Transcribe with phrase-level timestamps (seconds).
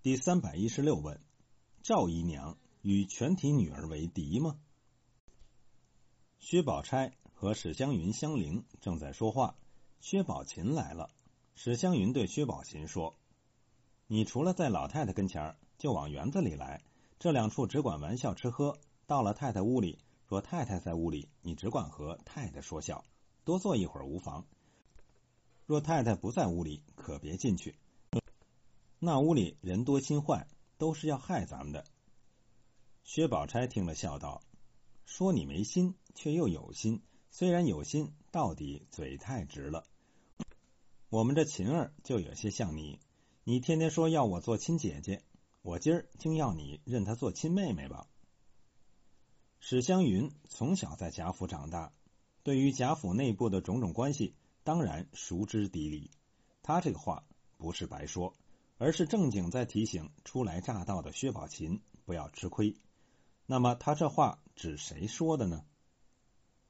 [0.00, 1.20] 第三百一十六问：
[1.82, 4.56] 赵姨娘与全体女儿为敌吗？
[6.38, 9.56] 薛宝钗和史湘云、香菱正在说话，
[9.98, 11.10] 薛宝琴来了。
[11.56, 13.18] 史湘云对薛宝琴说
[14.06, 16.84] ：“你除了在老太太跟前就往园子里来，
[17.18, 18.78] 这两处只管玩笑吃喝。
[19.08, 23.04] 到了太太屋里，若太太在屋里，你只管和太太说笑，
[23.42, 24.46] 多坐一会儿无妨。
[25.66, 27.74] 若太太不在屋里，可别进去。”
[29.00, 31.84] 那屋里人多心坏，都是要害咱们的。
[33.04, 34.42] 薛宝钗听了，笑道
[35.06, 37.00] ：“说你没心，却又有心。
[37.30, 39.84] 虽然有心，到底嘴太直了。
[41.10, 42.98] 我们这琴儿就有些像你，
[43.44, 45.22] 你天天说要我做亲姐姐，
[45.62, 48.08] 我今儿竟要你认她做亲妹妹吧。”
[49.60, 51.92] 史湘云从小在贾府长大，
[52.42, 54.34] 对于贾府内部的种种关系，
[54.64, 56.10] 当然熟知底里。
[56.62, 57.24] 他这个话
[57.56, 58.34] 不是白说。
[58.78, 62.76] 而是正经在提醒初来乍到的薛宝琴不要吃亏。
[63.44, 65.64] 那么他这话指谁说的呢？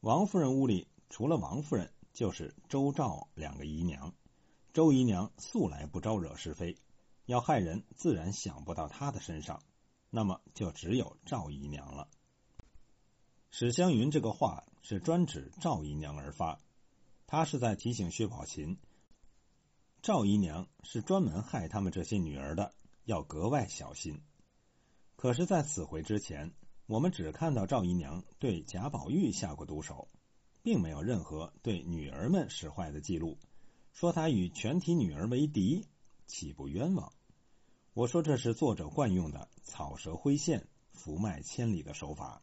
[0.00, 4.14] 王夫人屋里除了王夫人，就是周赵两个姨娘。
[4.72, 6.76] 周姨娘素来不招惹是非，
[7.26, 9.62] 要害人自然想不到她的身上。
[10.10, 12.08] 那么就只有赵姨娘了。
[13.50, 16.58] 史湘云这个话是专指赵姨娘而发，
[17.26, 18.78] 她是在提醒薛宝琴。
[20.00, 22.72] 赵姨娘是专门害他们这些女儿的，
[23.04, 24.22] 要格外小心。
[25.16, 26.52] 可是，在此回之前，
[26.86, 30.08] 我们只看到赵姨娘对贾宝玉下过毒手，
[30.62, 33.38] 并没有任何对女儿们使坏的记录。
[33.92, 35.84] 说她与全体女儿为敌，
[36.26, 37.12] 岂不冤枉？
[37.92, 42.40] 我说这是作者惯用的草蛇灰线、伏脉千里的手法。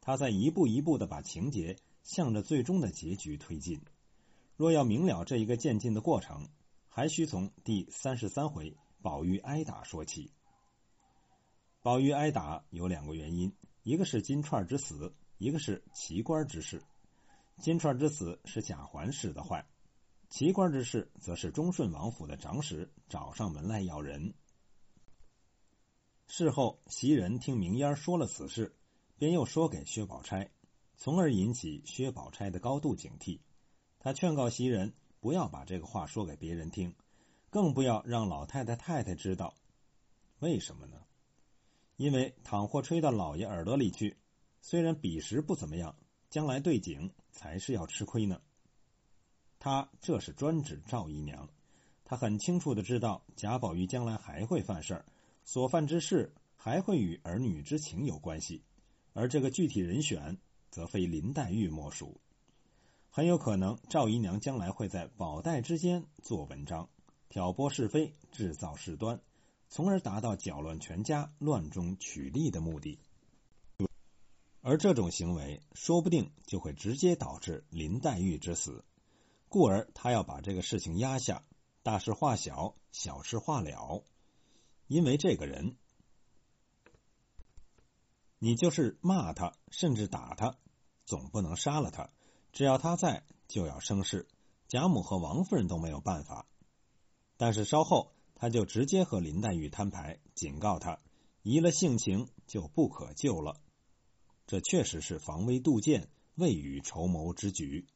[0.00, 3.80] 他在一步一步的把情节向着最终的结局推进。
[4.56, 6.48] 若要明了这一个渐进的过程，
[6.94, 10.30] 还需从第三十三回宝玉挨打说起。
[11.80, 16.82] 宝玉挨打有两个原因，一个是金钏之死，一个是奇官之事。
[17.58, 19.64] 金钏之死是贾环使的坏，
[20.28, 24.34] 奇官之事则是忠顺王府的长史找上门来要人。
[26.26, 28.76] 事后袭人听明烟说了此事，
[29.16, 30.50] 便又说给薛宝钗，
[30.98, 33.40] 从而引起薛宝钗的高度警惕。
[33.98, 34.92] 他劝告袭人。
[35.22, 36.92] 不要把这个话说给别人听，
[37.48, 39.54] 更不要让老太太、太太知道。
[40.40, 40.96] 为什么呢？
[41.96, 44.16] 因为倘或吹到老爷耳朵里去，
[44.60, 45.94] 虽然彼时不怎么样，
[46.28, 48.42] 将来对景才是要吃亏呢。
[49.60, 51.48] 他这是专指赵姨娘，
[52.04, 55.04] 他很清楚的知道贾宝玉将来还会犯事儿，
[55.44, 58.64] 所犯之事还会与儿女之情有关系，
[59.12, 60.36] 而这个具体人选，
[60.68, 62.20] 则非林黛玉莫属。
[63.14, 66.88] 很有可能赵姨娘将来会在宝黛之间做文章，
[67.28, 69.20] 挑拨是非，制造事端，
[69.68, 72.98] 从而达到搅乱全家、乱中取利的目的。
[74.62, 78.82] 而这种行为说不定就会直接导致林黛玉之死，
[79.50, 81.44] 故而他要把这个事情压下，
[81.82, 84.04] 大事化小，小事化了。
[84.86, 85.76] 因为这个人，
[88.38, 90.56] 你就是骂他，甚至打他，
[91.04, 92.08] 总不能杀了他。
[92.52, 94.28] 只要他在，就要生事。
[94.68, 96.46] 贾母和王夫人都没有办法。
[97.36, 101.00] 但是稍后，他就直接和林黛玉摊牌，警告他：
[101.42, 103.60] 移了性情就不可救了。
[104.46, 107.86] 这确实是防微杜渐、未雨绸缪之举。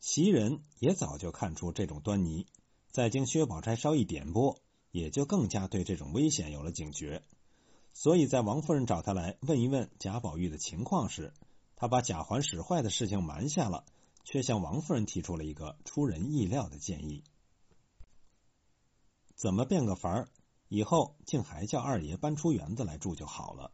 [0.00, 2.46] 袭人也早就看出这种端倪，
[2.90, 4.58] 再经薛宝钗稍一点拨，
[4.90, 7.22] 也就更加对这种危险有了警觉。
[7.92, 11.32] 所以在王夫人找他来问一问贾宝玉的情况时，
[11.76, 13.84] 他把贾环使坏的事情瞒下了，
[14.24, 17.22] 却向王夫人提出了一个出人意料的建议：
[19.34, 20.28] 怎么变个法儿？
[20.68, 23.70] 以后竟还叫二爷搬出园子来住就好了。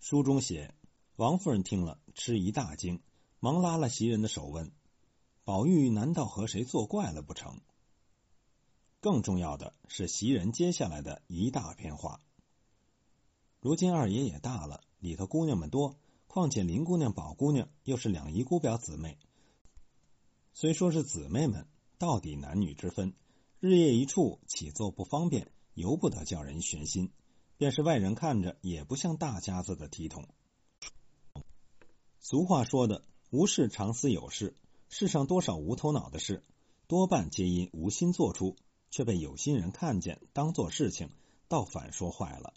[0.00, 0.74] 书中写，
[1.14, 3.00] 王夫人听了吃一大惊，
[3.38, 4.72] 忙拉了袭人的手问
[5.44, 7.60] ：“宝玉难道和谁作怪了不成？”
[9.00, 12.20] 更重要的是袭人接下来的一大篇话：
[13.60, 15.96] 如今二爷也大了，里头姑娘们多。
[16.32, 19.18] 况且林姑娘、宝姑娘又是两姨姑表姊妹，
[20.54, 21.66] 虽说是姊妹们，
[21.98, 23.14] 到底男女之分，
[23.58, 27.10] 日夜一处，起坐不方便，由不得叫人悬心。
[27.56, 30.28] 便是外人看着，也不像大家子的体统。
[32.20, 34.54] 俗话说的“无事常思有事”，
[34.88, 36.44] 世上多少无头脑的事，
[36.86, 38.54] 多半皆因无心做出，
[38.88, 41.10] 却被有心人看见，当做事情，
[41.48, 42.54] 倒反说坏了。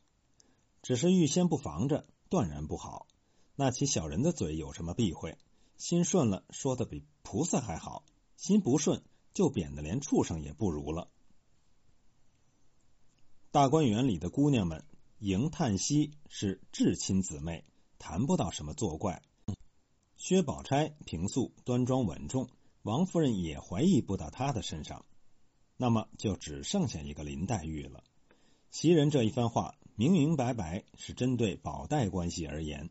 [0.84, 3.08] 只是预先不防着，断然不好。
[3.55, 5.38] 那起小人的嘴有什么避讳？
[5.77, 8.03] 心顺了，说的比菩萨还好；
[8.35, 9.03] 心不顺，
[9.33, 11.09] 就贬得连畜生也不如了。
[13.51, 14.85] 大观园里的姑娘们
[15.19, 17.63] 迎叹息是至亲姊妹，
[18.00, 19.21] 谈不到什么作怪。
[20.15, 22.50] 薛宝钗平素端庄稳重，
[22.81, 25.05] 王夫人也怀疑不到她的身上。
[25.75, 28.03] 那么就只剩下一个林黛玉了。
[28.71, 32.89] 袭人这一番话明明白白是针对宝黛关系而言，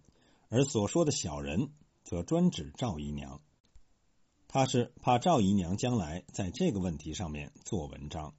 [0.53, 1.71] 而所说的小人
[2.05, 3.41] 则专指赵姨娘。
[4.49, 8.35] 他是怕赵姨娘将来在这个问题上面做文章。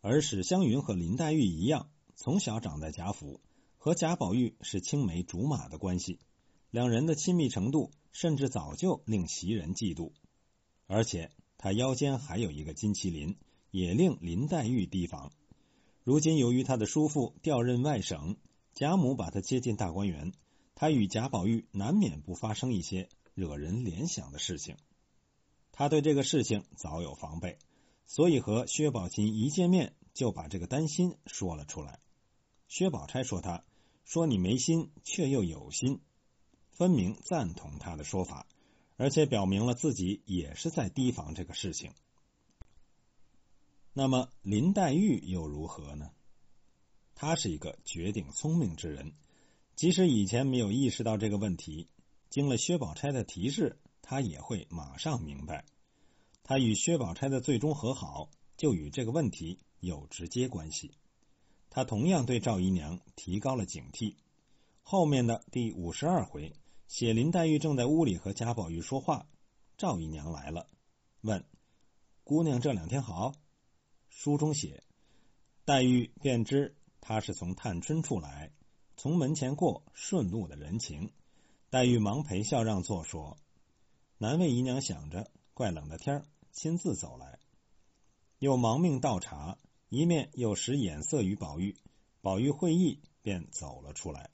[0.00, 3.40] 而史湘云和林黛玉一样，从小长在贾府，
[3.76, 6.20] 和贾宝玉是青梅竹马的关系，
[6.70, 10.12] 两人的亲密程度甚至早就令袭人嫉妒。
[10.86, 13.36] 而且他腰间还有一个金麒麟。
[13.72, 15.32] 也令林黛玉提防。
[16.04, 18.36] 如今由于他的叔父调任外省，
[18.74, 20.34] 贾母把他接进大观园，
[20.74, 24.76] 他与贾宝玉难免不发生一些惹人联想的事情。
[25.70, 27.58] 他对这个事情早有防备，
[28.06, 31.98] 所以和薛宝琴一见面就把这个担心说了出来。
[32.68, 33.64] 薛宝钗说：“他
[34.04, 36.00] 说你没心，却又有心，
[36.70, 38.46] 分明赞同他的说法，
[38.96, 41.92] 而且表明了自己也是在提防这个事情。”
[43.94, 46.10] 那么林黛玉又如何呢？
[47.14, 49.12] 她是一个绝顶聪明之人，
[49.74, 51.88] 即使以前没有意识到这个问题，
[52.30, 55.64] 经了薛宝钗的提示，他也会马上明白。
[56.44, 60.92] 他与薛宝钗的最终和好，就与这个问题有直接关系。
[61.70, 64.16] 他同样对赵姨娘提高了警惕。
[64.82, 66.52] 后面的第五十二回
[66.86, 69.26] 写林黛玉正在屋里和贾宝玉说话，
[69.78, 70.66] 赵姨娘来了，
[71.22, 71.44] 问
[72.24, 73.34] ：“姑娘这两天好？”
[74.10, 74.82] 书中写，
[75.64, 78.50] 黛玉便知他是从探春处来，
[79.02, 81.10] 从门前过，顺路的人情。
[81.70, 83.36] 黛玉忙陪笑让座，说
[84.16, 87.40] ：“难为姨娘想着，怪冷的天儿，亲自走来。”
[88.38, 89.58] 又忙命倒茶，
[89.88, 91.76] 一面又使眼色与宝玉。
[92.20, 94.30] 宝玉会意，便走了出来。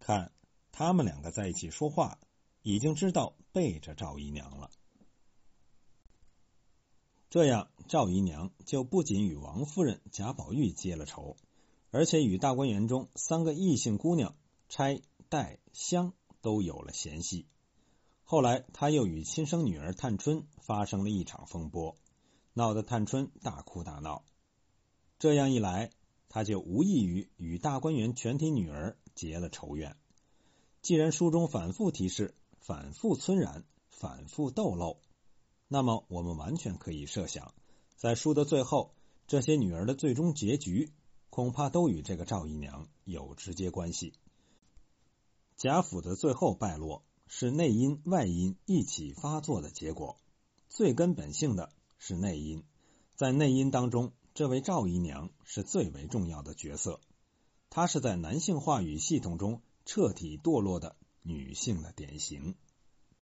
[0.00, 0.32] 看
[0.72, 2.18] 他们两个在一起说话，
[2.62, 4.68] 已经知道背着赵姨娘了。
[7.30, 11.36] 这样，赵姨娘就不仅与王夫人、贾宝玉结了仇，
[11.94, 14.34] 而且与大观园中三个异姓姑娘
[14.68, 17.46] 钗、黛、香都有了嫌隙。
[18.24, 21.94] 后来，他又与亲生女儿探春发生了一场风波，
[22.52, 24.24] 闹得探春大哭大闹。
[25.20, 25.92] 这样一来，
[26.28, 29.96] 他就无异于与大观园全体女儿结了仇怨。
[30.82, 34.98] 既然书中反复提示、反复村染、反复逗漏。
[35.68, 37.54] 那么，我们完全可以设想，
[37.94, 38.96] 在书的最后，
[39.28, 40.90] 这些女儿的最终结局，
[41.34, 44.12] 恐怕都与这个赵姨娘有直接关系。
[45.56, 50.16] 贾府的最后败落，是内因外因一起发作的结果。
[50.68, 52.62] 最根本性的是内因，
[53.16, 57.00] 在内因当中，这位赵姨娘是最为重要的角色。
[57.68, 62.54] 她是在男性话语系统中彻底堕落的女性的典型。